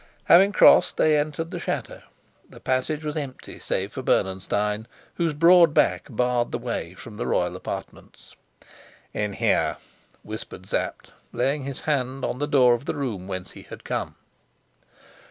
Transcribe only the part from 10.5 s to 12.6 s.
Sapt, laying his hand on the